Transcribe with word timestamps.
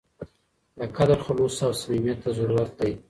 د 0.77 0.79
قدر 0.97 1.17
خلوص 1.25 1.55
او 1.65 1.71
صمیمیت 1.81 2.17
ته 2.23 2.29
ضرورت 2.39 2.71
دی. 2.79 2.91